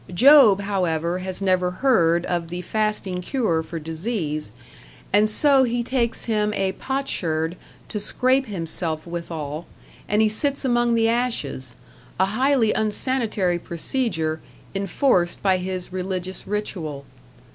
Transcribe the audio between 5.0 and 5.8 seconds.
and so